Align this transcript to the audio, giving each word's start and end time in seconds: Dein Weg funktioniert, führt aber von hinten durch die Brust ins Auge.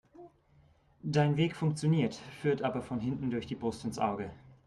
Dein 1.03 1.37
Weg 1.37 1.55
funktioniert, 1.55 2.15
führt 2.41 2.63
aber 2.63 2.81
von 2.81 2.99
hinten 2.99 3.29
durch 3.29 3.45
die 3.45 3.53
Brust 3.53 3.85
ins 3.85 3.99
Auge. 3.99 4.31